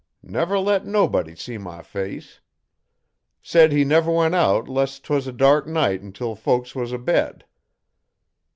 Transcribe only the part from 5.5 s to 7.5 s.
night until folks was abed.